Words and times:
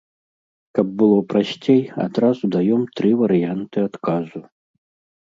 Каб 0.79 0.87
было 1.01 1.19
прасцей, 1.33 1.81
адразу 2.07 2.43
даём 2.59 2.81
тры 2.99 3.15
варыянты 3.23 3.89
адказу. 3.93 4.39